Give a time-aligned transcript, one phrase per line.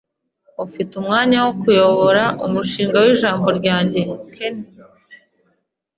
[0.65, 4.01] Ufite umwanya wo kuyobora umushinga w'ijambo ryanjye,
[4.33, 4.55] Ken?